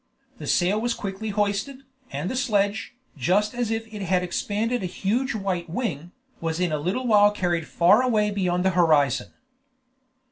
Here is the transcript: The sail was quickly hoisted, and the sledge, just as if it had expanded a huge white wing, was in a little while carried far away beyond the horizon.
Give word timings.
The 0.39 0.47
sail 0.47 0.81
was 0.81 0.95
quickly 0.95 1.29
hoisted, 1.29 1.83
and 2.11 2.27
the 2.27 2.35
sledge, 2.35 2.95
just 3.15 3.53
as 3.53 3.69
if 3.69 3.85
it 3.93 4.01
had 4.01 4.23
expanded 4.23 4.81
a 4.81 4.87
huge 4.87 5.35
white 5.35 5.69
wing, 5.69 6.11
was 6.39 6.59
in 6.59 6.71
a 6.71 6.79
little 6.79 7.05
while 7.05 7.29
carried 7.29 7.67
far 7.67 8.01
away 8.01 8.31
beyond 8.31 8.65
the 8.65 8.71
horizon. 8.71 9.31